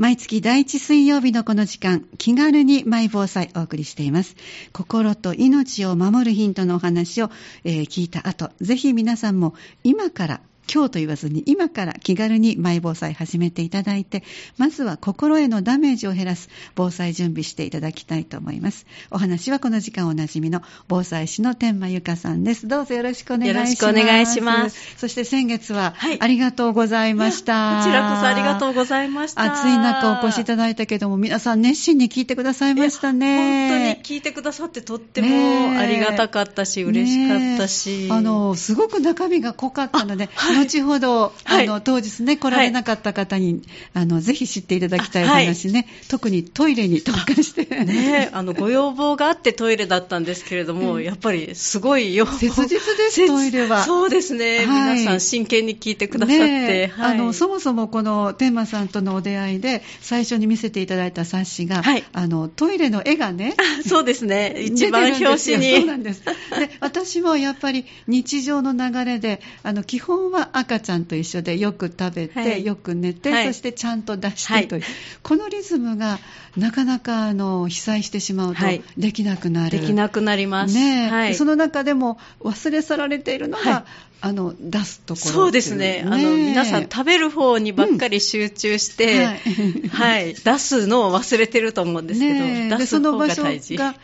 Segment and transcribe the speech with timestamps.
[0.00, 4.34] 毎月第一水曜日のこの時間、気軽にマイ防災お送りしています。
[4.72, 7.30] 心と命を守るヒントのお話を、
[7.64, 9.52] えー聞いた後、ぜひ皆さんも
[9.84, 10.40] 今から
[10.72, 14.22] 今日と言わずに今から気軽にマイ防災始めていただいて、
[14.56, 18.86] まずは心へのダメージを減らす防災準備していただきたいと思います。
[19.10, 22.68] お話はこの時間おなじみの防災士の天満ゆかさんです。
[22.68, 23.82] どうぞよろしくお願いします。
[23.82, 24.96] よろしくお願いします。
[24.96, 27.80] そして先月ははいありがとうございました。
[27.80, 29.42] こちらこそありがとうございました。
[29.42, 33.70] 暑い中お越しいただいたけども、皆さん熱心に聞いてくださいましたね。
[33.70, 38.08] 本当に聞いてくださってとってもありがたかったし、嬉しかったし。
[38.08, 43.62] あの、すごく中身が濃かったので、あはい後ほど、はいあの、当日ね、来られなかった方に、
[43.94, 47.64] あの、ぜひ知っていただきたい話ね、特にトイレに特化して。
[47.84, 52.26] ねえ、あの、ご要望があってトイレだったんですけれども、うんやっぱりすごいよ。
[52.26, 54.58] 切実です切トイレはそうですね。
[54.66, 56.86] はい皆さん真剣に聞いてくださって。
[56.88, 64.56] はいあのそもそもこの天馬さんとのお出会いで最初に見せていただいた冊子が、はいあのトイレの絵がねあ そうですね。
[64.60, 65.76] 一番表紙に。
[65.76, 66.22] そうなんです。
[66.24, 66.32] で、
[66.80, 72.64] 私もやっぱり日常の流れで、あの、基本は赤ちゃんと一緒でよく食べて、はい。
[72.64, 73.46] よく寝て、はい。
[73.46, 74.82] そしてちゃんと出しはいてという、
[75.22, 76.18] このリズムが
[76.56, 78.82] なかなか、あの、被災してしまうとはい。
[78.96, 79.80] できなくなる。
[79.80, 80.74] できなくなります。
[80.74, 81.34] ね。
[81.34, 83.84] その中でも忘れ去られているのが、はい
[84.22, 86.04] あの、出すところそうですね。
[86.06, 93.76] あの、皆さん食べる方にばっかり集中して、うんはい、出すのを忘れてると思うんですけど、ね出す方その場所が大事。
[93.76, 93.94] が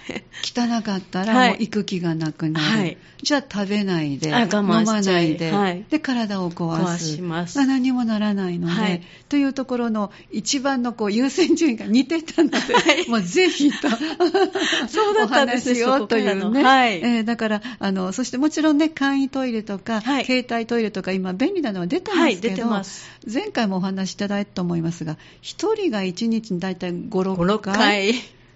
[0.42, 1.48] 汚かったら、はい。
[1.50, 2.98] もう行く気がなくなる、はい。
[3.22, 5.84] じゃあ食べないで、飲まないいで、はい。
[5.90, 7.12] で体を壊す。
[7.12, 7.60] 壊します。
[7.60, 9.02] あ何もならないので、はい。
[9.28, 13.08] というところの一番のこう優先順位が似てたので、はい。
[13.08, 13.88] もうぜひと
[14.88, 17.00] そうだったんですねお話をというね、はい。
[17.00, 20.24] えーだからあの、そしてもちろんね、簡易トイレとか、はい。
[20.24, 22.84] 携帯トイレとか、今、便利なのは出てますけど、はい
[23.28, 27.74] 前回もお話しいただいたと思いますが、1人が1日に大体5、5、6 6回。
[27.74, 28.14] 回。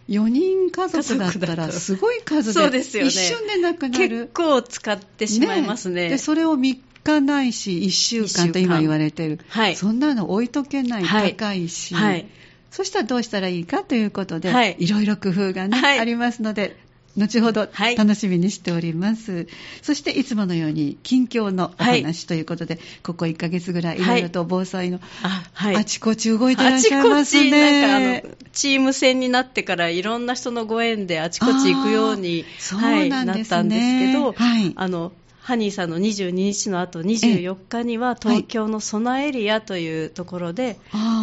[0.08, 3.08] 4人家族だったらすごい数でそうですよね。
[3.10, 6.08] 一瞬でなくな結る構使ってしまいますね。
[6.08, 9.77] でそれを3日ないし1週間と今言われてる、はい。
[9.77, 11.36] そんなの置いとけない、はい。
[11.36, 12.27] 高いし、はい。
[12.72, 14.77] そしたらどうしたらいいかということで、はい。
[14.80, 16.00] いろいろ工夫が、ねはい。
[16.00, 16.77] ありますので
[17.16, 17.96] 後ほどはい。
[17.96, 19.46] 楽しみにしております、
[19.82, 24.04] そしていつものように近況のお話ということで、ここ1ヶ月ぐらいい。
[24.04, 25.76] ろいろと防災のあ、はい。
[25.76, 27.50] あちこち動いてらっあしゃいますね。
[27.50, 33.08] ちこち、なんかあの、チーム戦になってからいろんな人のご縁であちこち行くように、なんですね。
[33.08, 34.72] なったんですけど、はい。
[34.77, 40.78] あの、ハニーさんの22日の後24日には東京のソナエリアというところで、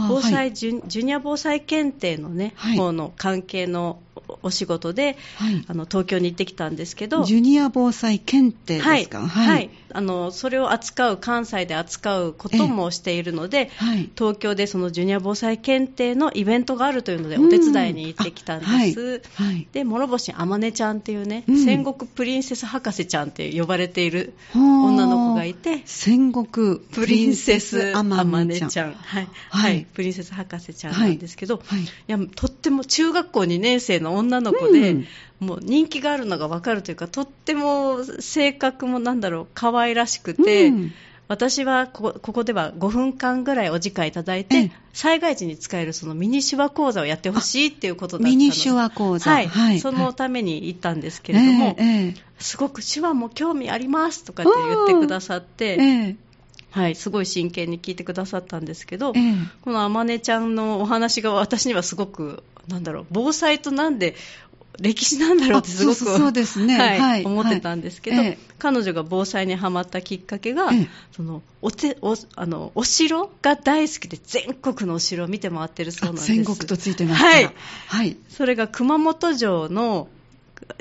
[0.09, 0.53] 防災、はい。
[0.53, 2.77] ジュジュニア防災検定のね、はい。
[2.77, 5.63] 方の関係のおお仕事で、はい。
[5.67, 9.69] あの東京に行ってきたんですけど、ジュニア防災検定ですか、はい、はい。
[9.93, 14.09] あのそれを扱う関西で扱うこともしているので、はい。
[14.17, 17.47] 東京でそのジュニア防災検定のイベントがあるというのでうん。
[17.47, 19.53] お手伝いに行ってきたんです、あはい。
[19.53, 19.67] はい。
[19.71, 21.63] で諸星あまねちゃんっていうね、うん。
[21.63, 25.81] 戦国プリンセス博士ちゃんって呼ばれている女女の子がいて。
[25.85, 28.93] 戦国プリンセスアマまネちゃん。
[28.93, 29.27] はい。
[29.49, 29.79] ははい。
[29.81, 31.81] いプリンセス博士ちゃんなんですけど、はい。
[31.81, 31.87] い。
[32.07, 35.07] やとっても中学校2年生の女の子で、うん。
[35.39, 40.93] もう人気があるのが分かるというかとっても性格もなんだろう可愛らしくて、うん。
[41.27, 44.71] 私はここでは5分間ぐらいお時間いただいて、ええ。
[44.93, 49.29] 災害時に使えるそのミニ手話講座をやってほしいっていうことだったのミニ手話講座。
[49.29, 49.79] はい、はい。
[49.79, 52.13] そのために行ったんですけれども、ええええ。
[52.39, 56.15] すごく手話も興味ありますとかって言ってくださって、ええ
[56.71, 59.33] はい、すごい真剣に聞いてくださったんですけど、ええ。
[59.61, 64.15] このあまねちゃんのお話が私にはすごく、なんだろう、防災となんで
[64.79, 76.25] 歴史なんだろうってすごくあそうそうそうですね はいはい思ってたんですけど、はいええ彼女が防災にはまったきっかけが、ええそのおておあのお城が大好きで全国のお城を見て回ってるそうなんです。
[76.25, 77.23] 戦国とついてます。
[77.23, 77.53] はい
[77.85, 78.17] はい。
[78.29, 80.07] それが熊本城の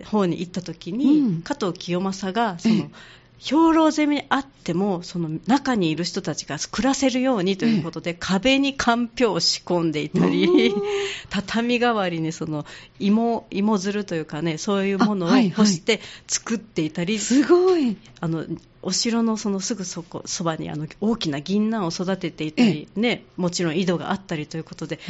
[0.07, 2.91] 方に行った時に、うん加藤清正がその、ええ
[3.39, 10.75] 兵糧攻めにあってもその中にいる人たちが暮らせるようにということで、壁にかんぴょうを仕込んでいたり
[11.29, 12.65] 畳代わりにその
[12.99, 17.97] 芋芋づるというかねそういうものを干して作っていたり、すごい。
[18.21, 18.47] あの
[18.83, 25.01] お城のそのすぐそこそばにあの大きな銀杏を育てていたり、ね、もちろん井戸があったりということで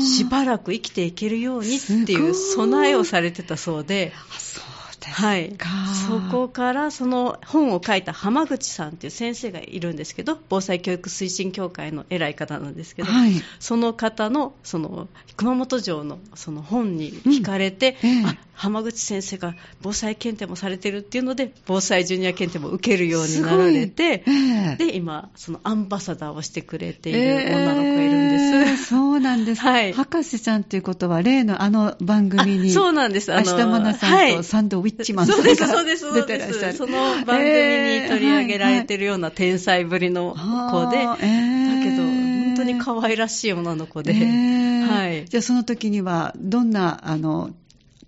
[0.00, 2.30] しばらく生きていけるようにっていい。
[2.30, 4.12] う備えをされてたそうで。
[4.34, 4.77] あそう
[5.12, 5.68] はいか。、
[6.06, 13.32] そこからその本を書いた浜口さんっていう先生がいるんですけど防災教育推進協会の偉い方なんですけど、はい。
[13.58, 28.44] その方のその熊本城のその本に惹かれて、うんええあ浜口先生が防災検定もされてるっていうので防災ジュニア検定も受けるようになられて、ええで今そのアンバサダーをしてくれている女の子がいるんです。
[28.72, 29.60] えーそうなんです。
[29.60, 33.32] はい博士ちゃんっていうことは、例のあの番組に、あそうなんです。
[33.32, 36.72] あの明日愛菜さんとサンドウィッそうです、そうです、がそうで。
[36.72, 36.78] す。
[36.78, 44.86] その番組に取り上げられてるような天才ぶりの子で、だけど、本当に可愛らしい女の子で、えー。
[44.86, 45.24] はい。
[45.26, 47.50] じゃあその時には、どんな、あの、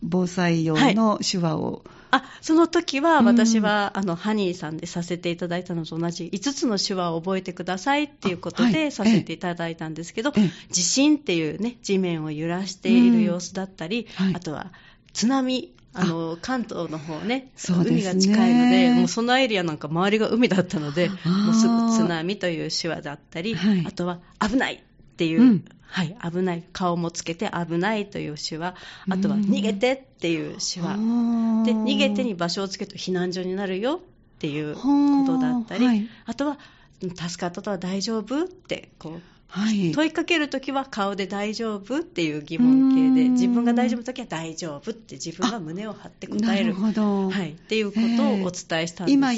[0.03, 3.27] 防災用の手話を、あその時はうん。
[3.27, 10.51] 私は、あのハニーさんでさせていただいたのと同じ5つの手話を覚えてくださいっていうことでさせていただいたんですけど、ええ。
[10.73, 14.35] 地震っていうね地面を揺らしている様子だったり、うんはい。
[14.35, 14.73] あとは
[15.13, 17.53] 津波あの関東の方ねね。
[17.69, 23.85] 海が近いのでもうそのエリアなんか周りが海だったのでもうすぐ津波という手話だったり、はい。
[23.87, 24.81] あとは危ないっ
[25.17, 25.65] ていう、うん。
[25.93, 28.77] はい、危ない顔もつけて危ないという手話
[29.09, 30.95] あとは逃げてっていう手話、
[31.65, 33.99] で逃げてに場所をつけると避難所になるよっ
[34.39, 34.83] ていうこ
[35.27, 36.09] とだったり、はい。
[36.27, 36.59] あとは
[37.01, 39.93] 助かったとは大丈夫ってこうはい。
[39.93, 43.33] 問いかけるときは顔で大丈夫っていう疑問形でうん。
[43.33, 46.75] 自分が大丈夫なときは大丈夫って自分が胸を張って答える。
[46.75, 47.31] なるほど。
[47.31, 49.13] はい、っていうことをお伝えしたんです。
[49.13, 49.33] 今、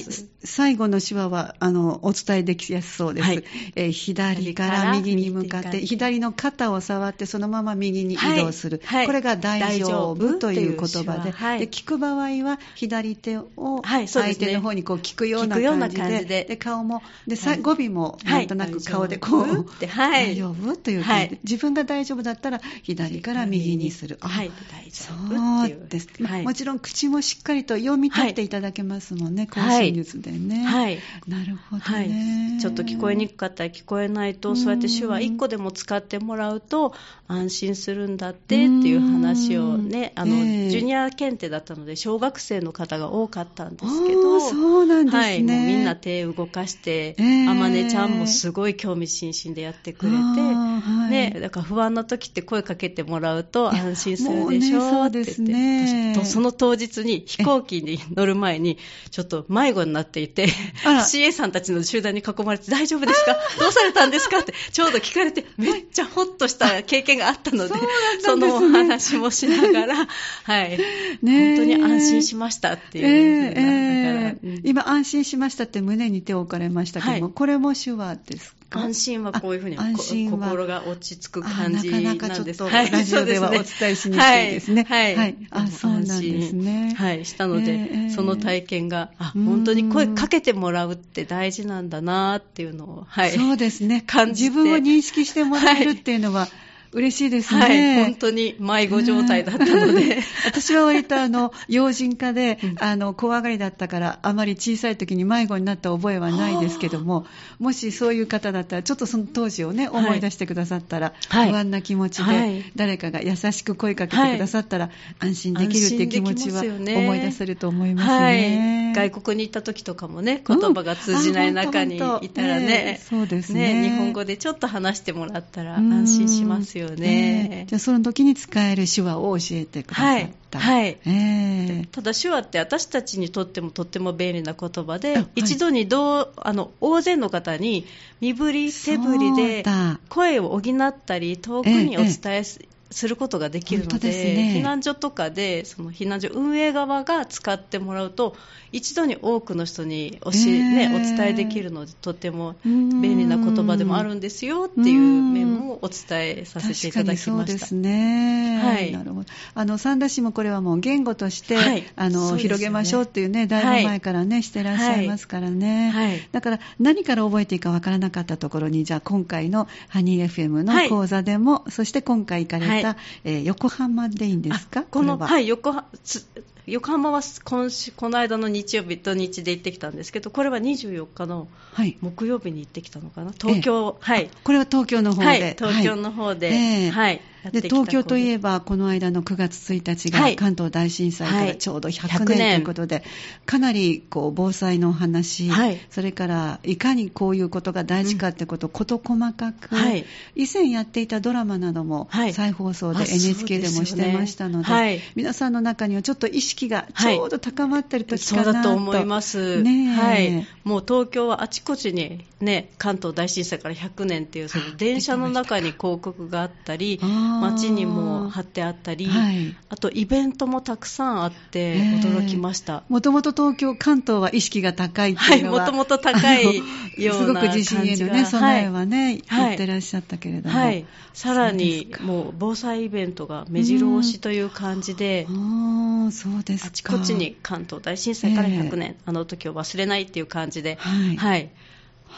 [0.44, 3.26] 最後の手話は、あの、お伝えできやすそうです。
[3.26, 3.44] はい。
[3.75, 8.81] えー左から右に向かって、左の肩を触って、そのまま右に移動する。
[8.85, 8.99] はい。
[8.99, 11.58] はいこれが大丈夫という言葉で、はい。
[11.61, 19.67] で聞く場合は、左手を相手の方にこう聞くような聞くような感じで、で顔も、で、語尾もなんとなく顔でこう、
[20.11, 20.77] 大丈夫？
[20.77, 21.39] というはい。
[21.45, 24.19] 自分が大丈夫だったら、左から右にする。
[24.21, 25.85] あはい、大丈そ夫っていう。
[25.85, 25.89] う。
[25.89, 26.43] です、まはい。
[26.45, 29.81] もちろん口もしっかりと読み取っていただけますもんね、はい。
[29.81, 30.65] 更新術でね。
[30.65, 30.99] はい。
[31.29, 32.09] なるほどはい。
[32.09, 36.95] ね。、ちょっと聞こえにくかったり聞こえないと、そうやって手話1個でも使ってもらうと
[37.29, 40.71] 安心するんだってっていう話をね、あの、ええ。
[40.71, 45.23] ジュニア検定だったので小学生の方が多かったんですけど、そうなんですね。
[45.23, 47.49] はい、もうみんな手動かして、ええ。
[47.49, 51.11] あまねちゃんもすごい興味津々でやってくれて、はい。
[51.11, 56.12] ね、だから不安な時って声かけてもらうと安心するでしょもうねって言って、そうですね。
[56.15, 58.79] とその当日に飛行機に乗る前に
[59.11, 60.49] ちょっと迷子になっていて、
[60.85, 63.37] CA さんたちの集団に囲まれて大丈夫ですか？
[63.61, 64.39] どうされたんですか？
[64.41, 67.75] ってちょうど聞かれてめっちゃホッとした経験があったので、
[68.21, 69.94] そのお話もしながら、
[70.44, 70.77] はい、
[71.23, 77.33] 本当に安心しましたっていう、今、安心しましたって胸に手を置かれましたけども、はい。
[77.33, 78.62] これも手話ですか？
[78.79, 82.59] 安心はこういうふうにあ安心心が落ち着く感じなんあなかなかちょっです。
[82.59, 82.91] とはい。
[82.91, 84.87] ラジオではお伝えしにくいですね。
[84.89, 85.17] はい。
[85.17, 85.37] はい。
[85.51, 86.95] あそうなんですね。
[86.97, 87.25] はい。
[87.25, 89.45] したので、ええその体験が、あ、うん。
[89.45, 93.31] 本当に声かけてもらうって大事なんだなっていうのを、はい。
[93.31, 94.03] そうですね。
[94.07, 94.51] 感じて。
[94.51, 96.49] 自分を認識してもらえるっていうのは
[96.93, 97.61] 嬉しいですね。
[97.61, 98.05] はい。
[98.05, 100.19] 本当に迷子状態だったので。
[100.44, 107.27] 私は割とあの、幼人科でうん、あの、怖がりだったから、あまり小さい時に迷子になった覚えはないですけども、
[107.59, 110.05] もしそういう方だったら、ちょっとその当時をね、はい。
[110.05, 111.50] 思い出してくださったら、はい。
[111.50, 112.56] 不安な気持ちはい。
[112.59, 118.91] で、誰かが優しく声かけてくださったら、安心できるっていう気持ちは思い出せると思いますはね。
[118.93, 118.94] い。
[118.94, 121.99] 外国に行った時とかもね、言葉が通じない中にい
[122.29, 123.00] たらね。
[123.00, 123.83] え、そうですね。
[123.83, 125.93] 日本語でちょっと話してもらったらうん。
[125.93, 127.49] 安心しますよえね。
[127.62, 127.67] え。
[127.67, 130.05] じゃあ、その時に使える手話を教えてくださっ
[130.50, 130.58] た。
[130.58, 130.87] はいはい。
[130.87, 131.88] ええ。
[131.90, 135.40] ただ手話って私たちにとってもとっても便利な言葉で、あはい。
[135.40, 137.87] 一度にどうあの大勢の方に
[138.20, 139.99] 身振り手振りでだ。
[140.08, 142.44] 声を補ったり遠くにお伝え
[142.93, 144.55] す,、することができるのでね。
[144.56, 148.37] 避難所とかでその避難所運営側が使ってもらうと
[148.72, 153.03] 一度に多くの人に教え、ねえーお伝えできるのでとてもうん。
[153.03, 157.31] 便利な言葉でもあるんですよっていう面もお伝えさせていただきました。
[157.32, 158.61] にそうですね。
[158.63, 158.93] はい。
[158.93, 159.27] なるほど。
[159.55, 161.84] あの、三田市もこれはもう言語として、はい。
[161.96, 162.39] あの、ね。
[162.39, 165.91] 広げましょうっていうね、だいぶ前からね、してらっしゃいますからね。
[165.91, 166.29] はい。
[166.32, 170.89] だから、何から覚えていいかわからなかったところに、じゃあ今回のハニー FM はい。
[170.91, 172.96] の講座でも、そして今回行かれた、はい。
[173.24, 174.81] えー横浜でいいんですか？
[174.81, 175.29] あこのれは。
[175.29, 176.27] はい横浜つ
[176.67, 181.96] 横浜は今週この間の日曜日土日で行ってきたんですけどこれは24日のはい。
[182.01, 183.32] 木曜日に行ってきたのかな？
[183.32, 184.31] 東京、はい。
[184.44, 185.27] これは東京の方で。
[185.27, 186.56] はい東京の方で、はい。
[186.56, 186.91] ええ。
[186.91, 187.20] はい
[187.51, 190.37] で東京といえばば、この間の9月1日がはい。
[190.37, 191.49] 関東大震災かはい。
[191.49, 193.05] らちょうど100 100年年ということで、
[193.46, 195.81] かなりこう防災のお話、はい。
[195.89, 200.05] それからいかにこういうことが大事かってことを事細かく、はい。
[200.34, 202.32] 以前やっていたドラマなどもはい。
[202.34, 205.01] 再放送であ NHK でもしてましたので、ねはい。
[205.15, 209.94] 皆さんの中にはちょっと意識がちょうど高まってる時かなと、だと思います、ねえ。
[209.94, 216.99] はい、もう東京はあちこちに、ね、関東大震災から100年っていうその電車の中に広告があったり
[217.41, 222.82] 街にも貼ってあったり、はい、あとイベントもたくさんあって驚きました。
[222.89, 226.62] もともと東京関東は意識が高いっていうのはもともと高いよ
[226.98, 241.51] うなすごく地震への、ね、備えはね、はい、言ってらっしゃったけれども、はい、さらにもう防災イベントが目白押しという感じで、あそうですあちこちに関東大震災から100年、えー、あの時を忘れないっていう感じで、はい、はい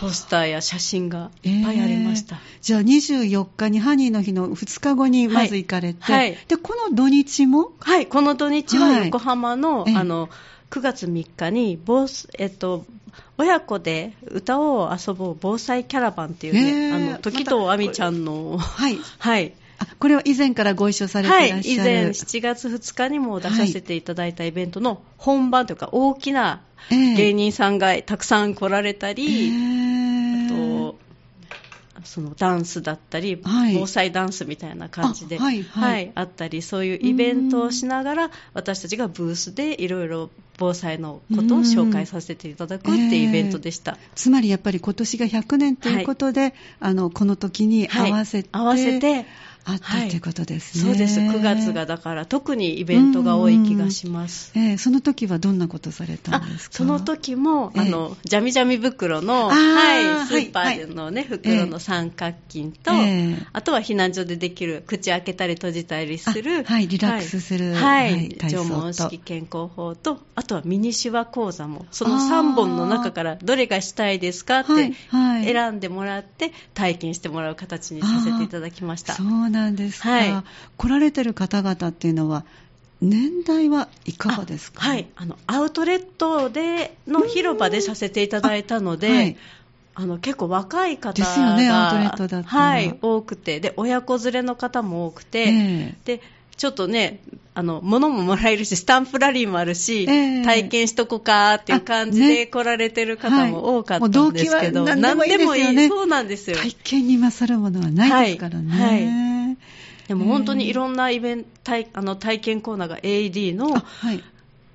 [0.00, 6.30] ポスターや写真がいっぱいありました、えー、じゃあ24日にハニーの日の2日後にまず行かれて、はい。
[6.30, 7.72] はい、でこの土日も？
[7.80, 10.28] はいこの土日は横浜の,、あの
[10.70, 12.08] 9月3日に防、
[12.38, 12.84] えっと、
[13.38, 16.90] 親子で歌を遊ぼう防災キャラバンっていうね、え。
[16.92, 19.52] ー、あの時藤亜美ちゃんの、 はい、はい、
[19.98, 29.50] これは以前からご一緒されていらっしゃる、はい、以前7月2日にも出させていただいたイベントの本番というか大きな芸人さんがたくさん来られたり、
[32.02, 49.26] そのダンスだったり、はい、防災ダンスみたいな感じで、はいはい、はい、あったりそういうイベントをしながら私たちがブースでいろいろ防災のことを紹介させていただくっていうイベントでした、えー、つまりやっぱり今年が100年ということで、あのこの時に合わせて、合わせて
[49.66, 51.20] あったということですね、はい、そうです。
[51.20, 56.76] 9月がだから特にイベントが多い気がします、えー、その時はどんなことされたんですか？
[56.76, 79.14] その時も、えー、あのジャミジャミ袋の、はい、スーパーのね、はい、袋の三角巾と、えー、あとは避難所でできる口開けたり閉じたりするはいリラックスする、はい、縄文式健康法とあとはミニシュワ講座もその3本の中からどれがしたいですかって選んでもらって体験してもらう形にさせていただきました。
[79.14, 80.42] そうなんですか、はい、
[80.76, 82.44] 来られてる方々っていうのは
[83.00, 89.36] 年代はいかがですか、はい、あのアウトレットでの広場でさせていただいたので、はい、
[89.94, 93.60] あの結構若い方が、ね、はい、多くて。
[93.60, 96.20] で親子連れの方も多くて、えー、で
[96.56, 97.20] ちょっとね、
[97.54, 105.74] あの、物ももらえるし、スタンプラリーもあるし、えー、体験しとこかっていう感じで来られてる方も多かったんですけど、ねはい、何でもいい。
[105.74, 105.88] ね。
[105.88, 106.56] そうなんですよ。
[106.56, 108.70] 体験に勝るものはないですからね。
[108.70, 109.56] はい、はい。
[110.08, 114.22] でも本当にいろんなイベント、体あの体験コーナーが AED の、はい、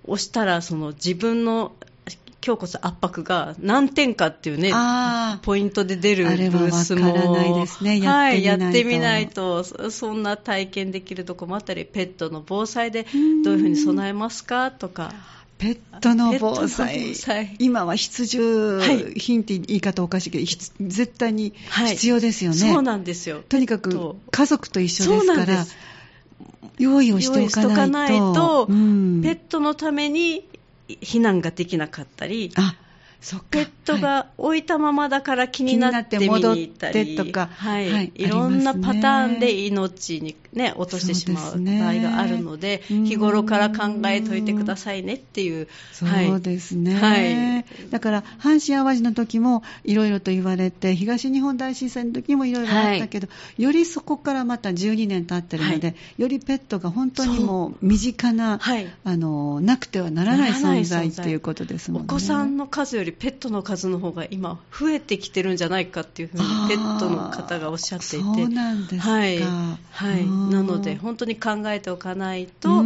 [0.06, 1.74] 押したらその自分の
[2.46, 4.72] 胸骨圧迫が何点かっていうね、
[5.42, 7.36] ポイントで出るブースも、
[7.82, 13.06] ね、はい、やってみないと、そんな体験できるとこもあったり、ペットの防災で
[13.44, 15.14] どういうふうに備えますかとか。
[15.58, 17.14] ペットの防災、
[17.60, 21.54] 今は必需品って言い方おかしいけど、絶対に
[21.90, 23.42] 必要ですよね、はい、そうなんですよ。
[23.50, 25.66] とにかく家族と一緒ですから、
[26.78, 30.48] 用意をしておかないと、うん、ペットのために
[31.02, 32.76] 避難ができなかったり、あ
[33.50, 45.68] ペットが置いたままだから気になって見に行ったり、とか、はい、はい、いろんなパターンで命に、ね、落としてしまう場合があるので、でね、日頃から考えといてくださいねっていう。
[45.92, 46.96] そうですね。
[46.96, 58.60] はい、だから、阪神・淡路の時もいろいろと言われて、東日本大震災の時もいろいろあったけど、はい、よりそこからまた12年経ってるので、はい、よりペットが本当にもう身近な、
[59.04, 62.08] あのなくてはならない存在っていうことですもんね。
[62.10, 68.18] お子さんの数よりりペットの数の方が今増えてきてるんじゃないかっていうふうにペットの方がおっしゃっていて。
[68.20, 69.40] そうなんですか、はい。
[69.40, 72.84] はい、なので本当に考えておかないと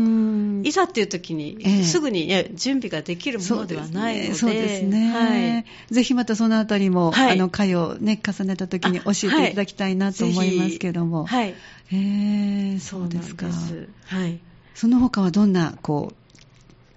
[0.64, 4.84] いざっていう時にすぐに、ええ、準備ができるものではないのでそうです。
[4.84, 11.54] ね、はい、ぜひまたそのあたりも、はい、あの回を、ね、重ねた時に教えていただきたいなと思いますけども、はい、
[11.92, 13.48] えー、そうですか。
[13.48, 14.40] はい
[14.74, 16.16] その他はどんなこう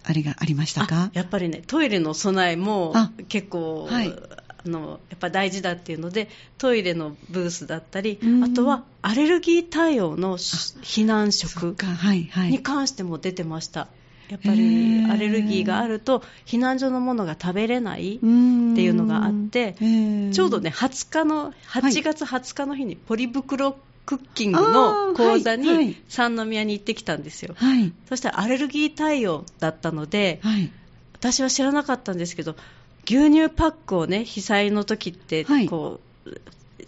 [0.02, 2.94] あれがありましたかやっぱりねトイレの備えも
[3.28, 4.14] 結構、はい、
[4.66, 11.76] あのやっぱ大事だっていうのでトイレのブースだったりあとはアレルギー対応の避難食
[12.50, 13.88] に関しても出てました。
[14.28, 19.74] やっぱりアレルギーがあると避難所のものが食べれないっていうのがあって
[20.32, 30.72] ちょうどね20日の8月20日の日にポリ袋クッキングの講座に三宮に行ってきたんですよ、はい、そしたらアレルギー対応だったので、はい、
[31.14, 32.56] 私は知らなかったんですけど
[33.08, 36.00] 牛乳パックをね被災の時ってこう、はい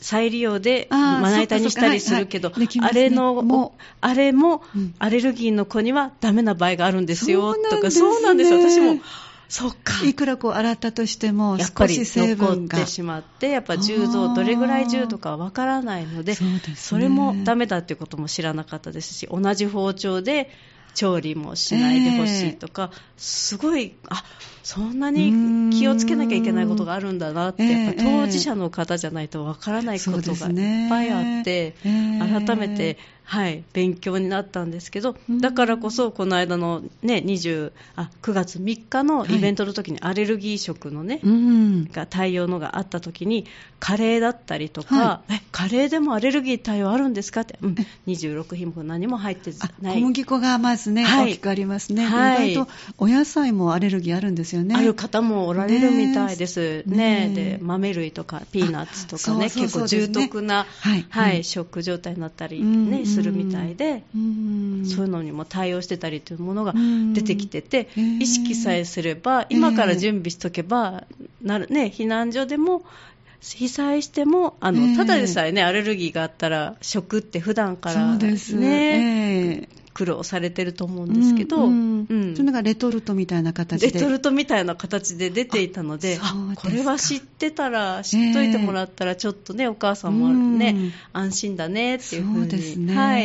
[0.01, 2.67] 再利用でまな板にしたりするけど、はい。
[2.67, 2.81] はい。
[2.81, 4.63] ね、あれのあれも
[4.99, 8.59] アレルギーの子にはダメな場合があるんですよ、とかそうなんですよ。
[8.61, 9.03] 私も
[9.49, 10.05] そっか。
[10.05, 12.77] いくらこう洗ったとしても、少し成分が。
[12.77, 20.51] 残ってしまって、やっぱ10度、どれぐらい10度かわからないので、そ、ね、それもダメだっていうことも知らなかったですし、同じ包丁で、
[20.95, 24.25] 調理もしないでほしいとか、えー、すごいあ
[24.69, 32.99] そんなに気をつけなきゃいけないことがあるんだなって、やっぱ当事者の方じゃないとわからないことがいっぱいあって、ね、改めて
[33.29, 41.29] はい、勉強になったんですけど、だからこそ、この間の、ね、20あ9月3日のイベントの時にアレルギー食のね、は
[41.91, 43.45] い、が対応のがあった時に、
[43.81, 49.97] カレーだったりとか、はい、えカレーでもアレルギー対応あるんですかって、うん、26品目何も入ってない。
[49.97, 54.75] 小麦粉がまずね、はい、大きくありますね、はい、意外とお野菜もアレルギーあるんですよね。
[54.75, 56.83] ある方もおられるみたいです。
[56.87, 57.35] ね、ね。
[57.35, 61.07] で豆類とかピーナッツとかね、結構重篤な、はい。
[61.09, 66.75] はい、食状態になったりね、するみたいで、そういうのにも対応してたりというものが
[67.15, 71.05] 出てきてて、意識さえすれば、今から準備しとけば、
[71.43, 72.83] なるね、避難所でも
[73.41, 79.69] 被災してもあの、ただでさえねアレルギーがあったら食って普段からね、ね
[79.99, 83.91] 苦労されてると思うんですけど、うんうん、それがレトルトみたいな形で。
[83.91, 86.21] レトルトみたいな形で出ていたので
[86.55, 92.49] これは知ってたら知っといてもらったらちょっとね、お母さんもね、うん、安心だねっていうふうに。
[92.49, 93.19] ですね、は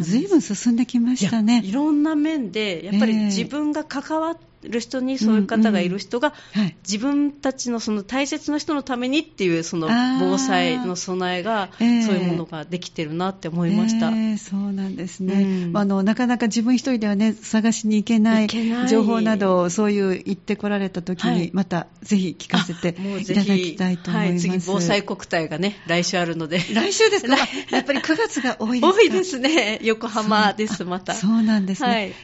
[0.00, 0.02] い。
[0.02, 1.62] ずいぶん進んできましたね。
[1.64, 9.88] いろんな面でやっぱり自分が関わってる人にそういう方がいる人が、うんうんはい、自分たちのその大切な人のためにっていうその
[10.20, 18.48] 防災の備えが、そういうものができてるなって思いました、えー、そうなんですね、うん、あのなかなか自分一人ではね探しに行けない
[18.88, 26.58] 情報などをそういう言ってこられた時に、またぜひ聞かせていただきたいと思います、はい、次防災国体がね来週あるので。
[26.58, 27.36] 来週ですか？
[27.70, 28.98] やっぱり9月が多いですか？
[28.98, 29.78] 多いですね。
[29.82, 31.14] 横浜ですまた。
[31.14, 32.14] そうなんですね、はい、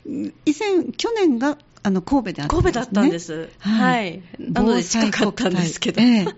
[0.46, 3.50] 以前去年があの神戸であったんです、ね、神戸だったんです。
[3.58, 4.04] はい。
[4.04, 6.00] はい、なので近かったんですけど。
[6.00, 6.34] えー、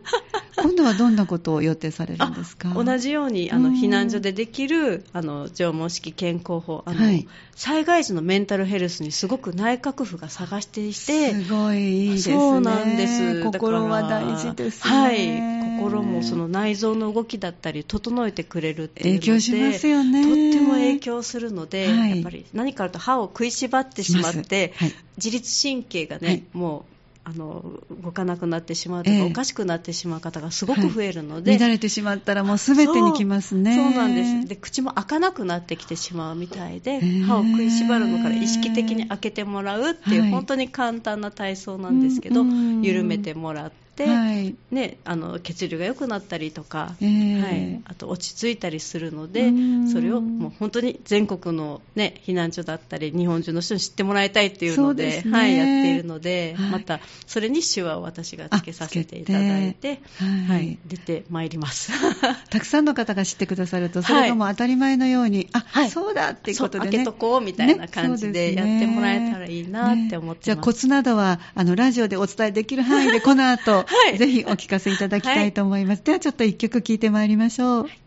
[0.57, 2.71] 今度はどんなことを予定されるんですか？
[2.75, 12.35] 同じようにあの避難所でできるあの縄文式健康法あの、はい、災害時のメンタルヘルスにすごく内閣府が探していてすごいいいですね。
[12.37, 13.43] そうなんです。
[13.43, 14.91] 心は大事ですね。
[14.91, 15.65] はい。
[15.77, 20.23] 心もその内臓の動きだったり整えてくれるっていうので影響しますよね。
[20.23, 26.95] とっても影響するので、はい、やっぱり何かあると歯を食いしばってしまって、はい、自律神経がね、もう
[27.27, 27.65] あの
[28.03, 33.75] 動かなくなってしまうとか、ええ、おかしくなってしまう方がすごく増えるので、はい、乱れてしまったらもうすべてにきますね。
[33.75, 34.47] そうなんです。
[34.47, 36.99] で口も開かなくなってきてしまうみたいで、え。
[36.99, 42.45] ー、歯を食いしばるのから意識的に開けてもらうっていう、はい、本当に簡単な体操なんですけど、
[42.83, 43.84] 緩めてもらって。
[44.03, 49.53] はい、ね、あの血流が良くなったりとか、えー、はい、あと落ち着いたりするので
[49.93, 60.01] それをもう本当に全国の、ね、避難所だったり日本中の人に知ってもらいたいっていうので、ね、はい、やっているので、はい、またそれに手話を私がつけさせていただいて、
[60.49, 61.93] はい、出てまいります。
[62.51, 75.99] たくさんの方が知ってくださるとそれがもう当たり前のように、あそうだっていうことで、ね、開けとこうみたいな感じでやってもらえたらいいなって思ってます、ね、じゃあコツなどはあのラジオでお伝えできる範囲でこの後はい、ぜひお聞かせいただきたいと思います。
[75.99, 77.83] はい、ではちょっと一曲聴いてまいりましょう。
[77.85, 78.05] はい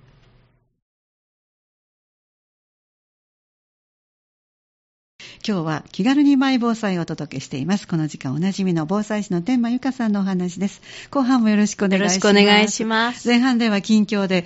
[5.47, 7.87] 今日は気軽にマイ防災をお届けしています。
[7.87, 10.81] この時間おなじみの防災士の天満由香さんのお話です。
[11.09, 12.27] 後半もよろしくお願いします。
[12.27, 13.27] よろしくお願いします。
[13.29, 14.43] 前半では近況で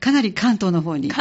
[0.00, 1.14] かなり関東の方に、ね、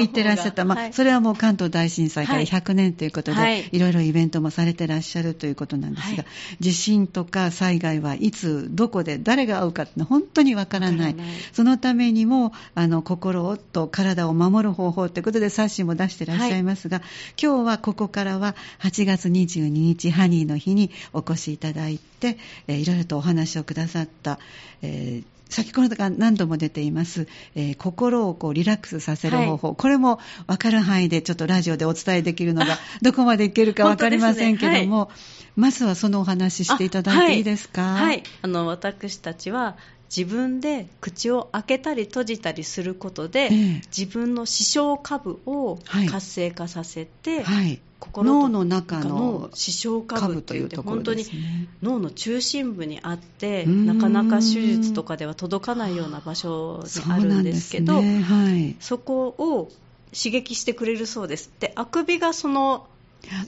[0.00, 6.28] 行ってらっしゃった、まあ、はい、それはもう関東大震災から100年ということで、はい、いろいろイベントもされてらっしゃるということなんですが、は
[6.60, 11.16] い、地震とか災害はいつ、どこで、誰が会うかって本当にわからない、
[11.52, 17.02] そのためにもあの心と体を守る方法ということで、冊子も出してらっしゃいますが、
[17.40, 24.38] 今日はここからは8月22日、ハニーの日にお越しいただいて、えー、いろいろとお話をくださった、
[24.80, 35.08] えー先ほどから何度も出ています、えー、心をこうリラックスさせる方法、はい、これも分かる範囲でちょっとラジオでお伝えできるのがどこまでいけるか分かりませんけども、ねはい、
[35.56, 37.82] まずはそのお話ししていただいていいですか？
[37.82, 39.76] はい、はい、あの私たちは
[40.14, 45.78] 自分で口を開けたり閉じたりすることで、えー、自分の視床下部を
[46.10, 51.24] 活性化させて、はい、心の中の視床下部というと本当に
[51.82, 58.20] 脳の中心部にあってなかなか手術とかでは届かないような場所にあるんですけどそ、ね。
[58.20, 59.70] はい、そこを
[60.14, 61.50] 刺激してくれるそうです。
[61.58, 62.86] であくびがその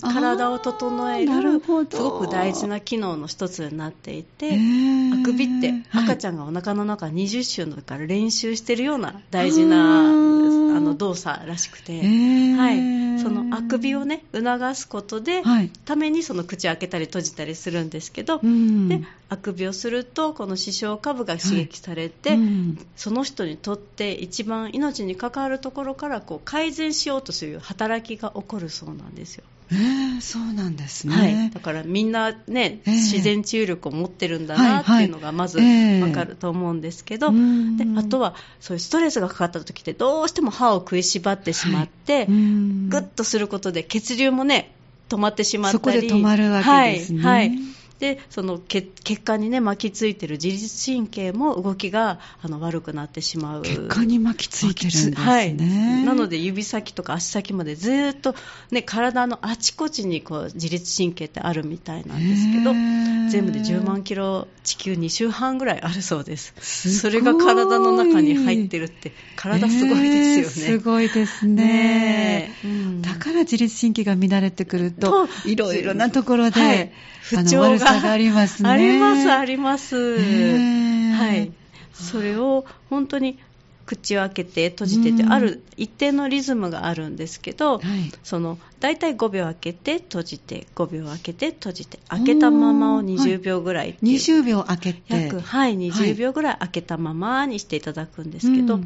[0.01, 1.61] 体を整える
[1.91, 19.03] すごく大事な機能の一つになっていてあくびって赤ちゃんがお腹の中20週の時から練習しているような大事なあの動作らしくて、はい、そのあくびをね促すことで、はい、ためにその口を開けたり閉じたりするんですけど、で
[19.35, 22.39] あくびをするとこの視床下部が刺激されて、はい
[22.97, 29.45] その人にとって一番命に関わるところからこう改善しようとする働きが起こるそうなんですよ。
[29.71, 42.33] えー、そうなんですね、はい、だからみんなね、えー、自然治癒力を持ってるんだなっていうのがまず分かると思うんですけど、はいはいであとはそういうストレスがかかった時ってどうしても歯を食いしばってしまって、はい、グ
[42.99, 44.75] ッとすることで血流もね
[45.09, 45.79] 止まってしまったり。
[45.79, 48.91] そこで止まるわけですね、はい、はいでその血
[49.23, 53.63] 管に、ね、巻きついてる自律神経も動きがあの悪くなってしまう。
[53.63, 58.35] 血管に巻きついてるんですね、はい、なので指先とか足先までずっと、
[58.71, 62.73] ね、体のあちこちにこう自律神経ってあるみたいなんですけど
[63.31, 66.55] 全部で10万キロ地球2周半ぐらいあるそうです。
[66.99, 78.69] それが体の中に入ってるって体すごいですよね、すごいですね、うん、だから自律神経が乱れてくるといろいろなところで、はい、不調ががありますね。
[78.69, 79.97] あります、あります。
[79.97, 81.53] はい。
[81.93, 83.39] それを本当に
[83.87, 95.03] 口を開けて閉じてて、ある一定のリズムがあるんですけど、はい、その大体5秒開けて閉じて5秒開けて閉じて開けたままを20秒ぐらい、はい、20秒開けて。
[95.09, 98.81] 約はい20秒ぐらい開けたままにしていただくんですけど、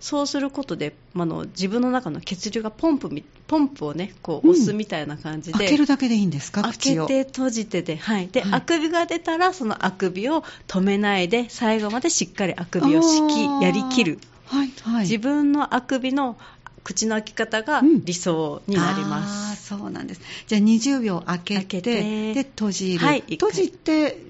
[0.00, 3.10] そうすることで、あの自分の中の血流がポンプ
[3.46, 6.62] ポンプをねこう押すみたいな感じで、うん、開けるだけでいいんですか？
[6.62, 8.28] 開けて閉じてで,、はい。
[8.28, 14.18] で、はい、あくびが出たらそのあくびを止めないで最後までしっかりあくびをしきやりきる。
[14.46, 16.38] はいはい、自分のあくびの
[16.86, 20.20] 口の開き方が理想になります、うん、そうなんです。
[20.46, 24.22] じゃあ20秒開けてで閉じる、はい、閉じて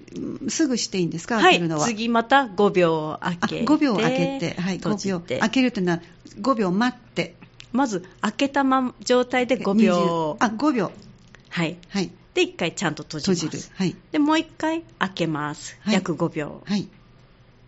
[0.49, 1.85] すぐしていいんですか、開けるのは？
[1.85, 3.64] 次また5秒開けて。
[3.66, 5.21] 5秒開けて、はい、5秒。
[5.21, 6.01] 開けるというのは
[6.40, 7.35] 5秒待って。
[7.73, 10.38] まず開けたま状態で5秒。
[10.40, 10.92] あ5秒。
[11.51, 13.47] はい、はい、で1回ちゃんと閉じます。
[13.47, 16.88] 閉じる、はい、でもう1回開けます、はい、約5秒、はい、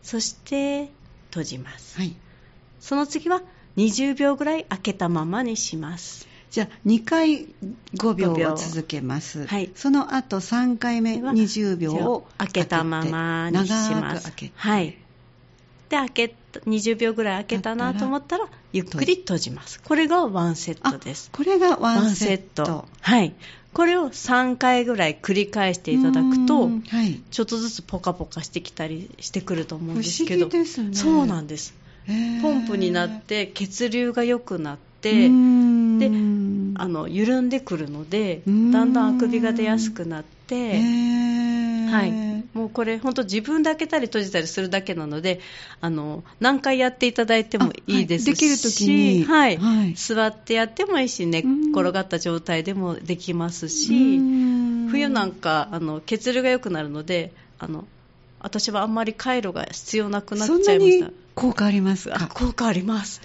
[0.03, 0.91] そして
[1.29, 2.17] 閉じます、はい。
[2.81, 3.43] その次は
[3.79, 6.27] 20秒ぐらい開けたままにします。
[6.51, 7.47] じゃあ2回
[7.95, 14.33] 5秒を続けます、はい、その後3回目20秒を開けたままにします。
[14.57, 14.97] はい。
[15.91, 16.35] で開け
[16.67, 19.81] 20秒ぐらい開けたなと思ったらゆっくり閉じます。
[19.83, 21.31] これがワンセットです。
[21.33, 22.87] これがワンセット。
[23.01, 23.35] はい。
[23.75, 30.65] これを3回ぐらい繰り返していただくと、はい、ちょっとずつポカポカしてきたりしてくると思うんですけど、ね、
[30.95, 31.75] そうなんです
[32.43, 35.29] ポンプになって血流が良くなってであ
[36.89, 38.53] の緩んでくるのでだ
[38.85, 45.41] んだんあくびが出やすくなって、はい、もうこれ本当自分で開けたり閉じたりするだけなので
[45.81, 48.03] あの何回やっていただいてもい。
[48.03, 54.19] いですし、はい、できる時に、はい、はい、座ってやってもいいし寝、ね、転がった状態でもできますし
[54.91, 57.87] 冬なんかあの血流が良くなるのであの
[58.41, 62.09] 私はあんまり回路が必要なくなっちゃいました効果あります。
[62.09, 62.29] か。
[62.29, 63.21] 効果あります。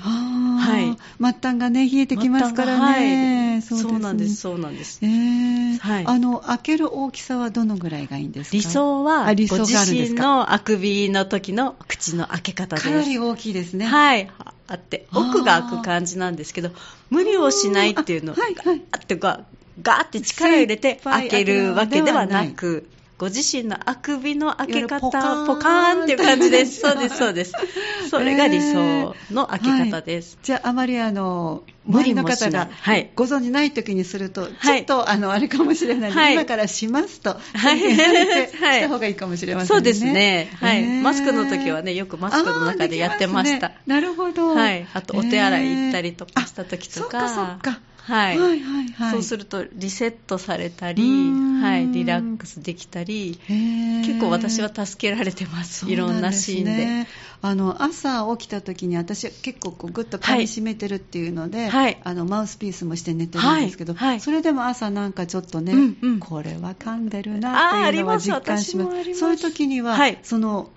[0.00, 5.78] はい、末端がね冷えてきますからね、はい、そうなんですそうなんです、えー。
[5.78, 8.56] はい、あの開ける大きさはどのぐらいがいいんですか？
[8.56, 12.88] 理想は理想ご自身のあくびの時の口の開け方です。
[12.88, 13.86] かなり大きいですね。
[13.86, 14.28] はい。
[14.66, 16.70] あって奥が開く感じなんですけど
[17.10, 22.88] 無理をしないっていうのはいはい、ってガーって力を入れて開けるわけではなく
[23.22, 26.80] ご自身のあくびの開け方、ポカーンっていう感じです。
[26.80, 27.52] そうです、そうです。
[28.10, 30.34] それが理想の開け方です。
[30.34, 32.68] はい、じゃあ、あまりあの、無理の方が
[33.14, 39.68] ご存じない時にすると、ちょっと、あの、あれかもしれないはい、今からしますと、はい、した方がいいかもしれませんね。
[39.68, 40.50] そうですね。
[40.60, 40.84] はい。
[40.84, 43.68] マスクの時はね、よくマスクの中でやってました。
[43.68, 44.56] ね、なるほど。
[44.56, 44.84] はい。
[44.94, 47.28] あと、お手洗い行ったりとかした時とか。
[47.28, 47.80] そっか、そっか。
[48.04, 51.02] はい、はいはいはい、そうするとリセットされたり、
[51.60, 55.90] はい、リラックスできたり結構私は助けられてます。
[55.90, 57.06] いろんなシーンで。
[57.44, 64.08] あの朝起きた時に私結構こうグッと噛み締めてるっていうので、はい、あのマウスピースもして寝てるんですけど、はい。
[64.10, 69.14] はい、それでも朝なんかちょっとね、うんうん、これは噛んでるなっていうのは実感します。
[69.14, 70.70] そういう時には、その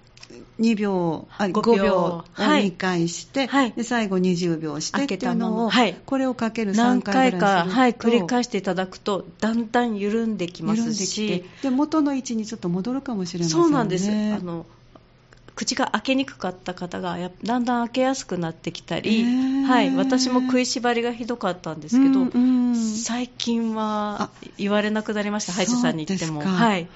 [0.59, 1.95] 2秒、あ5秒。
[1.95, 7.79] を2回して、はい、で最後20秒してっていうのを、はい、これをかける3回ぐらいすると。
[7.79, 11.43] はい、繰り返していただくとだんだん緩んできますし。
[11.61, 13.63] で元の位置にちょっと戻るかもしれませんね。
[13.63, 14.09] そうなんです。
[14.09, 14.65] あの
[15.55, 19.23] 口が開けにくかった方がだんだん開けやすくなってきたり、
[19.63, 26.87] はい、私も食いしばりがひどかったんですけど、うんうん、最近は言われなくなりました歯医者さんに行っても、はい、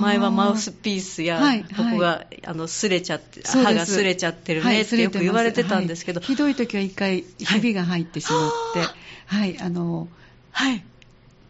[0.00, 8.80] 前はマウスピースや、はい、ここが、あの擦れちゃって歯が擦れちゃってるねってよく言われてたんですけど、ひどい時は一回ひびが入ってしまって、
[9.26, 10.08] はい、あの
[10.50, 10.84] はい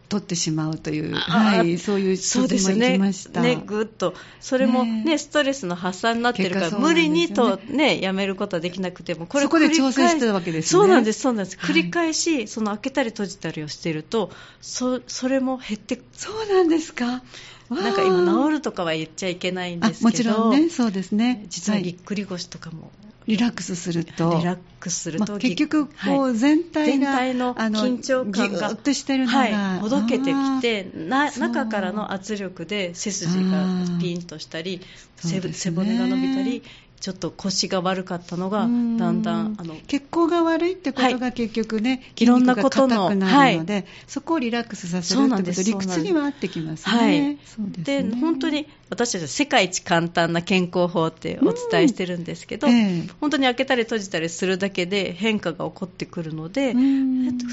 [0.09, 2.97] 取ってしまうという、はい、そういうそうですね。
[2.97, 4.15] ねぐっと。
[4.41, 10.69] それもね、ね、ストレスの発散になってるから、ね、無理にとねやめることはできなくてもこれそこで調整してるわけですね。
[10.69, 17.21] そうなんですそうなんです、繰り返しその開けたり閉じたりをしているとそそれも減ってそうなんですか？
[17.69, 21.45] なんか今治るとかは言っちゃいけないんですけどもちろんねそうですね。
[21.49, 22.91] 実はぎっくり腰とかも、
[23.27, 24.37] リラックスすると。
[24.39, 33.67] リラックスすると、まあ、結局こう全体が、はい、全体の緊張感がとしてるのが、はい、ほどけてきてな中からの圧力で背筋が
[34.01, 34.81] ピンとしたり、
[35.17, 36.63] 背骨が伸びたり
[36.99, 46.97] ちょっと腰が悪かったのが、だんだんあの血行が悪いってことが結局ね、はい、いろんなことの、はい、そこをリラックスさせるってこと理屈には合ってきますね。
[46.97, 47.37] はい、
[47.83, 56.73] で、ね、本当に私たちは世界一簡単な健康法ってお伝えしてるんですけど、えー、本当に開けたり閉じたりするだけで変化が起こってくるので、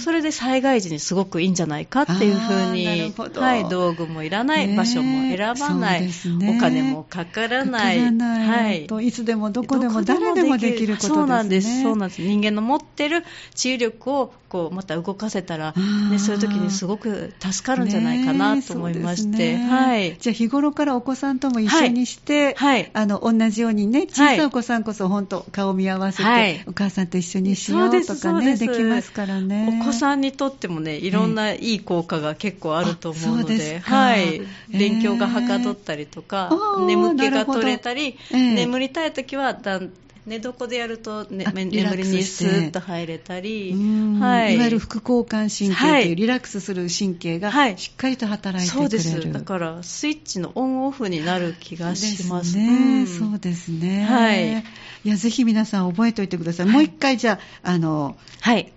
[0.03, 6.11] それで災害時にすごくいいんじゃないかっていうふうに、はい、道具もいらない、場所も選ばない、ね、
[6.57, 8.01] お金もかからない。
[8.01, 11.15] はい、いつでもどこでも誰でもできることですね。
[11.15, 11.83] そうなんです。
[11.83, 12.23] そうなんです。
[12.23, 15.75] 人間の持ってる治癒力をこうまた動かせたら、
[16.11, 20.17] ね、そういう時にすごく助かるんじゃないかなと思いまして、ね、はい。
[20.19, 29.81] じゃあ日頃からお子さんとも一緒にして、はい、あの同じようにね小さいお子さんこそ本当顔見合わせて、はい、お母さんと一緒にしようとかねできますからね。
[29.83, 34.43] お子さんにとってもねいろんないい効果が結構あると思うので、はい。
[34.69, 36.51] 勉強がはかどったりとか、
[36.87, 39.91] 眠気が取れたり、眠りたい時はだん
[40.27, 43.73] 寝床でやると、ね、眠りにスーッと入れたり、
[44.21, 49.33] はい、いわゆる副交感神経というリラックスする神経がしっかりと働いてくれる、はい、そうです。
[49.33, 52.57] だからスイッチのオンオフになる気がします。
[52.57, 54.59] ね、うん、そうですね、はい、
[55.05, 58.73] いやぜひ皆さん覚えておいてください、はい、もう一回じゃああの、はい。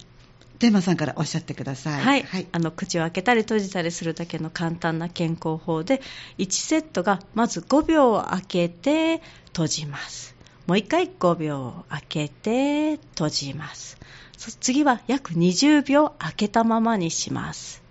[0.59, 6.01] 天馬さんからおっしゃってください、はい、はい、あの口を開けたり閉じたりするだけの簡単な健康法で
[6.37, 10.35] 1セットがまず5秒開けて閉じます
[10.69, 13.97] もう一回5秒開けて閉じます。
[14.59, 17.81] 次は約20秒開けたままにします。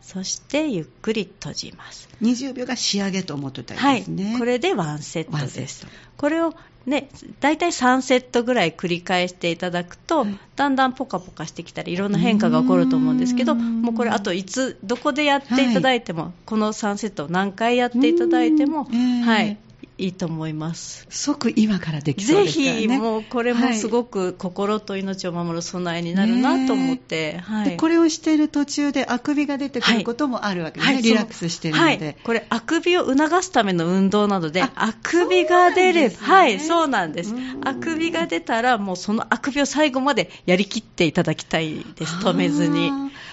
[0.00, 2.08] そしてゆっくり閉じます。
[2.22, 4.28] 20秒が仕上げと思ってたらいいですね。
[4.28, 5.88] はい、これでワンセットです。
[6.16, 6.54] これを
[6.86, 7.08] ね、
[7.40, 18.84] 大体3セットぐらい繰り返していただくと、はい、だんだんポカポカしてきたりいろんな変化が起こると思うんですけどもうこれあといつどこでやっていただいても、はい、この3セットを何回やっていただいても、
[19.24, 19.58] はい、
[20.00, 21.06] いいと思います。
[21.10, 22.74] 即今からできそうですからね。
[22.74, 30.88] ぜひもうこれもすごく心と命を守る備えになるなと思って、はい、でこれをしている途中であくびが出てくることもあるわけです。
[30.88, 37.34] ね、はい、リラックスしているので、はい、これあくびを促すための運動なのであくびが出れば、ね、はいそうなんです。
[37.64, 42.16] あくびが出たらもうそのあくびを最後までやりきっていただきたいです。
[42.16, 42.90] 止めずに。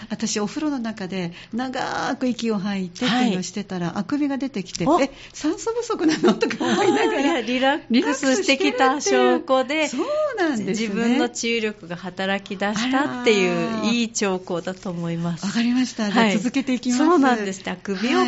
[0.10, 10.06] 私お風呂の中で長く息を吐いてっていうのをしてたら、あくびが出てきてえ酸素不足なのとか思いながらリラックスしてきた証拠でそう
[10.38, 15.46] なんです、ね、自分の治癒力が働き出したっていういい兆候だと思います。
[15.46, 17.06] わかりました、はい、続けていきます。
[17.06, 17.63] そうなんです。
[17.70, 18.20] あくびを、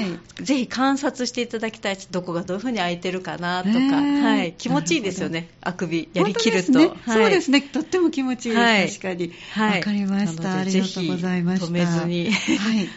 [0.41, 1.97] ぜひ観察していただきたい。
[2.11, 5.49] どこがどういうふうに開いてるかなとか、はい、気持ちいいですよね。
[5.61, 6.87] あくびやりきると、ね。
[6.87, 7.61] はい、そうですね。
[7.61, 8.55] とっても気持ちいい。
[8.55, 9.33] です、確かに。
[9.57, 10.59] わ、かりました。
[10.59, 11.65] ありがとうございました。
[11.67, 12.31] 止めずに。
[12.31, 12.89] はい、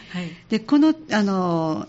[0.49, 1.87] でこのあの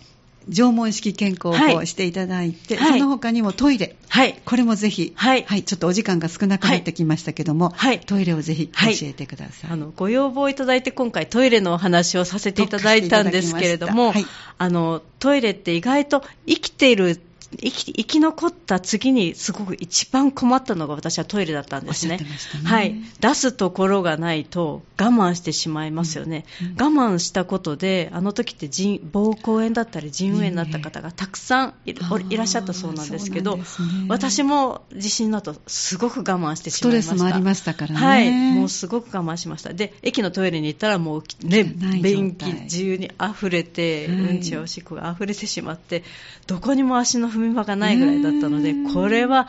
[0.49, 14.13] 縄文式健康をしていただいて、はい、その他にもトイレ、はい、これもぜひ、はい、はい、ちょっとお時間が少なくなってきましたけども、はい、トイレをぜひ教えてください、あのご要望いただいて今回トイレのお話をさせていただいたんですけれども、
[14.57, 17.19] あのトイレって意外と生きている
[17.57, 22.17] 生き生き残った次にすごく一番困ったのが私はトイレだったんですね。
[22.17, 22.25] ね
[22.63, 22.95] はい。
[23.19, 26.45] 出すところがないと我慢してしまいますよね。
[26.61, 31.93] うんうん、我慢したことで、あの時って膀胱炎だったり腎炎になった方がたくさんい
[32.37, 33.63] らっしゃったそうなんですけど、ね、
[34.07, 37.13] 私も地震の後すごく我慢してしまいました。
[37.13, 37.97] ストレスもありましたからね。
[37.97, 38.31] はい。
[38.31, 39.73] もうすごく我慢しました。
[39.73, 46.03] で、駅のトイレに行ったらもうね、便器自由に溢れて、はい、うんちおしっこが溢れてしまって、
[46.47, 49.47] どこにも足の踏み場がないぐらいだったので、これは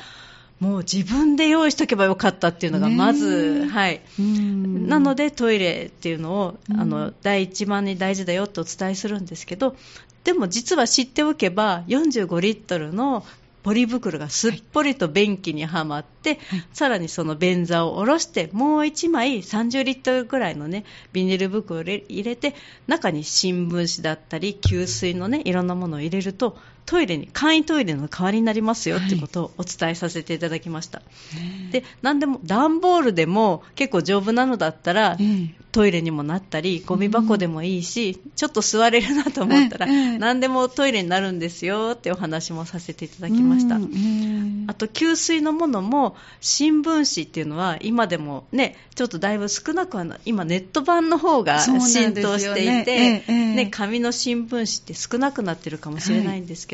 [0.60, 9.76] もう自分で用意しとけばよかったっていうのがまず、はい、なのでトイレっていうのをあの第一番に大事だよとお伝えするんですけど
[10.22, 13.26] でも実は知っておけば45リットルの
[13.64, 22.54] ポリ袋がすっぽりと便器にはまって、はい、さらにその便座を下ろしてもう1枚30リットルぐらいのねビニール袋を入れて
[22.86, 31.04] 中に新聞紙だったり給水のねいろんなものを入れるとトイレに簡易トイレの代わりになりますよっていうことをお伝えさせていただきました、は
[31.68, 35.16] い、で何でも段ボールでも結構丈夫なのだったら、
[35.72, 56.73] トイレにもなったりゴミ箱でもいいし、うん、ちょっと座れるなと思ったら、何でもトイレになるんですよってお話もさせていただきました、うん、あと給水のものも新聞紙っていうのは今でもねちょっとだいぶ少なくはな今ネット版の方が浸透していて、ね、ね、紙の新聞紙って少なくなってるかもしれないんですけ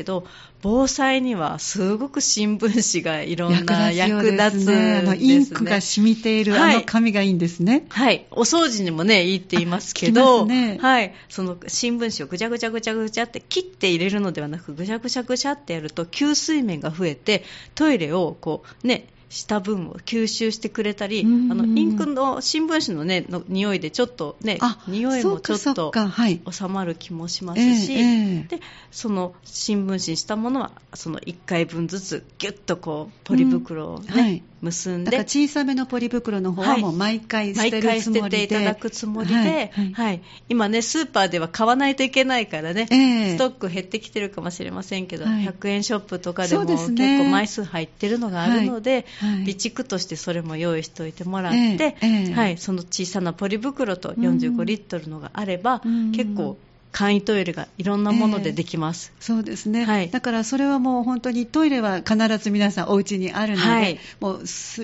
[0.61, 7.85] 防災にはすごく新聞紙がいろんな役立つ、ね、あのインクが染みているあの紙がいいんですね。
[7.89, 25.93] はい、はい、お掃除にもねいいって言いますけど、ね、はい、その新聞紙をぐちゃぐちゃぐちゃぐちゃって切って入れるのではなくぐちゃぐちゃぐちゃってやると吸水面が増えてトイレをこうねした分を吸収してくれたり、あのインクの新聞紙のねの匂いでちょっとね匂いもちょっと
[26.51, 28.59] 収まる気もしますし、えー、で
[28.91, 51.95] その新聞紙にしたものはその1回分ずつぎゅっとこうポリ袋をね、うんはい、結んで小さめのポリ袋の方はもう毎回捨てるつもりで、はい、毎回捨てていただくつもりで、はいはい、今ねスーパーでは買わないといけないからね、えー、ストック減ってきてるかもしれませんけど、100円ショップとかでも結構枚数入ってるのがあるので、備蓄としてそれも用意しておいてもらって、
[52.33, 55.81] はい、その小さなポリ袋と45リットルのがあれば、
[56.13, 56.57] 結構
[56.91, 64.43] 簡易トイレがいろんなものでできます、えー、そうですね、はい、だからそれはもう本当にトイレは必ず皆さんお家にあるので、はい、もう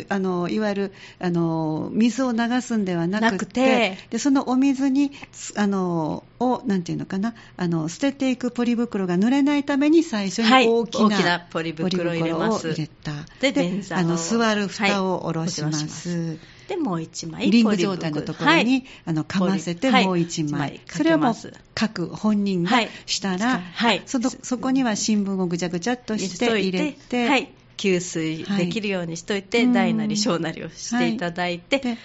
[0.09, 5.11] あのいわゆるあの水を流すんではなくてでそのお水に
[5.55, 13.11] あのをなんていうのかなあの捨てていくポリ袋が濡れないために最初に大きなはい、大きなポリ袋を入れた。
[13.41, 16.37] であの座る蓋を下ろします、
[16.67, 21.33] でもう1枚リング状態のところに、はい、あのかませてもう1枚、はい、それはもう
[21.73, 22.71] 各本人が
[23.05, 26.47] したら、はい、そのそこには新聞をぐちゃぐちゃっとして。
[26.59, 31.97] 入れて、はい、給水できるようにしといて、大なり小なりをしていただいて、で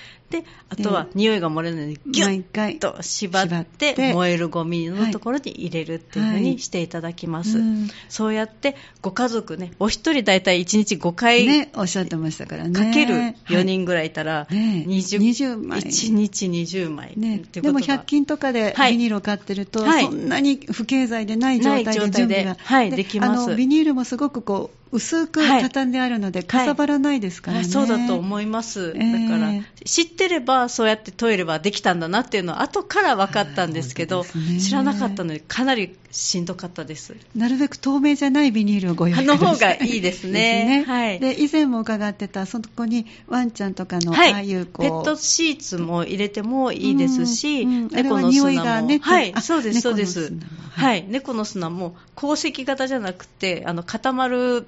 [0.68, 12.72] あとは匂いが漏れないようにギュッと縛って燃えるゴミのところに入れるっていうふうにしていただきます、はいはい、そうやってご家族ねお一人大体1日5回、ね、おっしゃってましたからね。
[12.72, 13.14] かける
[13.48, 15.80] 4人ぐらいいたら 20,、20枚。
[15.80, 23.42] 1日20枚、ね、でも100均とかでビニールを買ってると、はい、そんなに不経済でない状態で準備が、はい、できます。
[23.44, 29.04] あのビニールもすごくこう薄く畳んであるので、かさばらないですからね、そうだと思います、だか
[29.38, 29.50] ら
[29.86, 37.16] 知ってればそうやってトイレはできたんだなっていうのは後から分かったんですけど、ね、知らなかったのでかなりしんどかったです。
[37.34, 40.82] なるべく透明じゃないビニールをご用意の方がいいですね。
[40.82, 44.86] ね、はい、で以前も伺ってたそこにワンちゃんとかの、はい、ああいうこう。
[44.86, 50.32] ペットシーツも入れてもいいですし、うんうん、猫の砂も、ね、はいそうですそうです。
[50.70, 54.66] はい、猫の砂も鉱石型じゃなくてあの固まる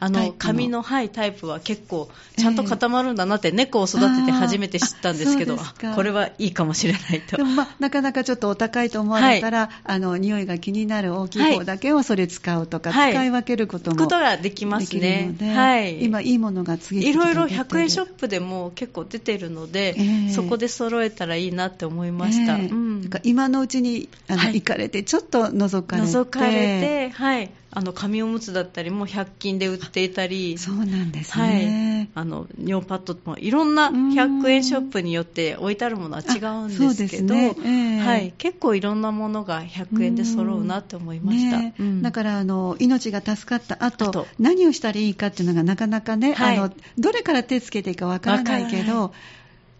[0.00, 5.56] あの紙の、はい、タイプは結構ちゃんと固まるんだなって、猫を育てて初めて知ったんですけど、
[5.94, 7.36] これはいいかもしれないと。
[7.36, 15.34] でも、まあ、なかなかちょっとお高いと思われたら、はい、あの匂いが気になる大きい方だけをそれ使うとか、はい、使い分けることもことができますね。
[15.54, 22.56] はい、今いいものが次々いろいろ100円ショップでも結構出てるので、えー、そこで揃えたらいいなって思いました。
[22.56, 26.08] えーうん、今のうちにあの、行かれてちょっと覗かれて。
[26.08, 37.54] 覗かれてはいあの紙おむつだったりも100均で売っていたり そうなんですね、はい、あの尿パッドもいろんな100円ショップによって置いてあるものは違うんですけど、ね。
[37.58, 49.12] えー、はい、結構いろんなものが100円で揃うなって思いました、ねうん、だからあの命が助かった後何をしたらいいかっていうのがなかなかね、はい、あのどれから手つけていいかわからないけど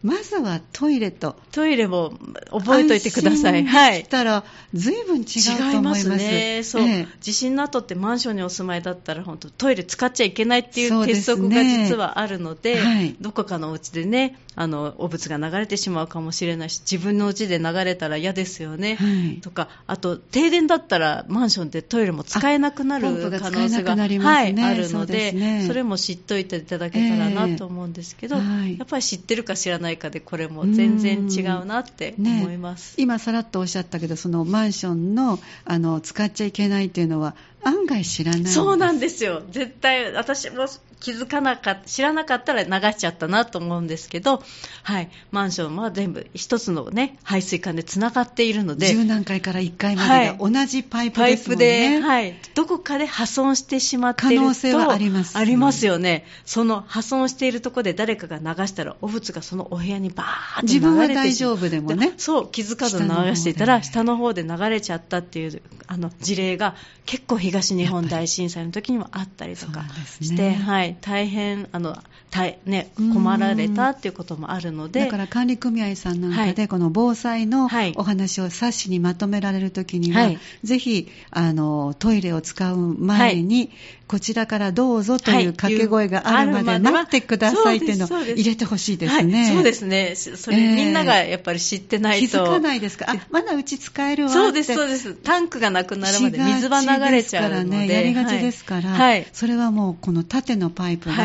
[0.02, 1.36] まずはトイレと。
[1.50, 2.12] トイレも
[2.50, 3.64] 覚えておいてください。
[3.64, 4.02] はい。
[4.02, 6.02] したらずいぶん違うと思います。
[6.02, 6.62] 違いますね。
[6.62, 19.04] そう、ええ、地震の後ってマンションにお住まいだったら本当トイレ使っちゃいけないっていう鉄則が実はあるので、でねはい、どこかのお家でねあのお物が流れてしまうかもしれないし自分の家で流れたら嫌ですよね、は
[19.38, 39.42] い、とかあと停電だったらマンションでトイレも使えなくなる可能性が、ね、はい、あるので、ね、それも知っておいていただけたらなと思うんですけど、えー、やっぱり知ってるか知らないかでこれも全然違うなって思います、今さらっとおっしゃったけどそのマンションのあの使っちゃいけないっていうのは案外知らないそうなんですよ。
[39.50, 40.66] 絶対私も
[41.00, 44.42] 気づかなかった知らなかったら流しちゃったなと思うんですけど、
[44.82, 56.24] はい、マンションは全部一つの、ね、排水管でつながっているので10何階から1階までが同じパイプですもんね、はい、パイプで、はい、どこかで破損してしまっていると可能性はあります、ね、ありますよね。
[56.44, 66.74] その破損しているところで誰かが流したら汚物がそのお部屋にバーッと流れて自分は大丈夫でもねそう気づかず流していたら下の方で流れちゃったっていうあの事例が
[67.06, 69.84] 結構部東日本大震災の時にもあったりとか
[70.20, 71.96] して、ね、はい、大変あの
[72.30, 83.70] 大、ね、困られたっていうこともあるのでだから管理組合さんなんかで、はい、この防災のお話を冊子にまとめられる時には、はい、ぜひあのトイレを使う前に、
[84.08, 90.14] こちらからどうぞという掛け声があるまで待ってくださいっていうのを入れてほしいですね、そうですね。
[90.16, 92.38] それ、えー、みんながやっぱり知ってないと。
[92.38, 93.06] 気づかないですか？
[93.08, 95.14] あまだうち使えるわそうですそうです。
[95.14, 97.76] タンクがなくなるまで水は流れちゃうので。
[97.86, 101.16] ねやりがちですから、はい、それはもうこの縦のパイプが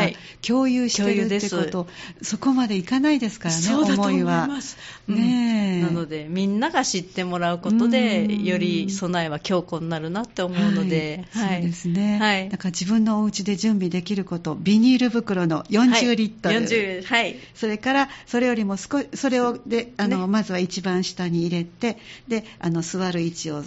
[0.46, 1.86] 共有してるってこと、
[2.22, 4.48] そこまでいかないですからね思いは。
[5.06, 23.62] ね、うん、なのでみんなが知ってもらうことでより備えは強固になるなって思うので、はい、そうですね、はい、だから自分のお家で準備できること、ビニール袋の40リットル、はい、40はい、それからそれよりも少し、それをであの、ね、まずは一番下に入れて、であの座る位置を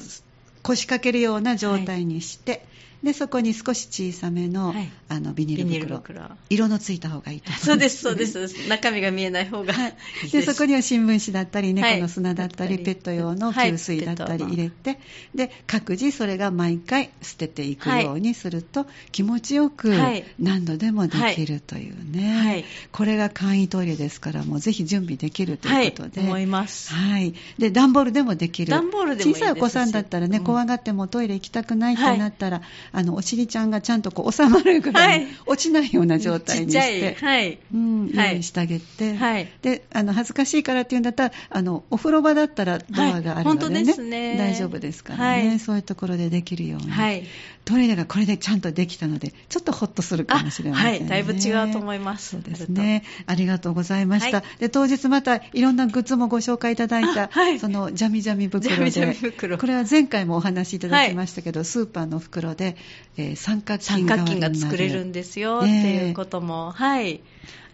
[0.62, 2.62] 腰掛けるような状態にして、はい
[3.08, 6.04] でそこに少し小さめのはい、あのビニール袋。
[6.50, 8.68] 色のついた方がいいと思います、 そうですそうです。
[8.68, 15.00] 中身が見えない方が、 はい、でそこには新聞紙だったり猫の砂だったり、はい、ペット用の給水だったり入れて、
[15.34, 19.96] で各自それが毎回捨てていくようにすると、気持ちよく
[20.38, 26.94] 何度でもできるというね、これが簡易トイレですからもうぜひ準備できるということで、思います。
[26.94, 27.34] はい。
[27.58, 28.72] で段ボールでもできる。
[28.72, 32.62] 段ボールでも小さいお子さんだったらね、怖がってもトイレ行きたくないってなったら、
[32.98, 37.60] あのお尻ちゃんがちゃんとこう収まるぐらい、落ちないような状態にして、はい。
[37.72, 44.38] うん、用意してあげて、はい、であの恥ずかしいからっていうんだったらあのお風呂場だったらドアがあるのでね,、ね。
[44.38, 47.24] 大丈夫ですからね、そういうところでできるように、はい、
[47.66, 52.30] トイレがこれでちゃんとできたのでちょっとほっとするかもしれませんね、はい、だいぶ違うと思います。
[52.30, 53.04] そうですね。
[53.28, 57.30] ありがとうございました、で当日またいろんなグッズもご紹介いただいた、
[57.60, 58.70] そのジャミジャミ袋で。
[58.70, 59.58] ジャミジャミ袋。
[59.58, 62.77] これは前回もお話しいただきましたけど、スーパーの袋で、
[63.18, 64.06] えー、三角巾
[64.40, 67.22] が作れるんですよ、っていうことも、はい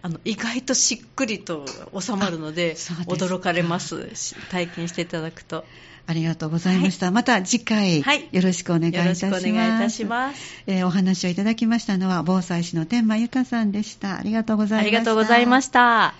[0.05, 1.65] あの意外としっくりと
[1.97, 2.73] 収まるので
[3.07, 5.63] 驚かれます体験していただくと
[6.05, 7.05] ありがとうございました。
[7.05, 9.25] はい、また次回、はい、よろしくお願いいたします。
[9.25, 10.63] よろしくお願いいたします。
[10.67, 14.19] えー、お話をいただきましたのは、防災士の天満由香さんでした。
[14.19, 14.97] ありがとうございました。
[14.97, 16.13] ありがとうございました。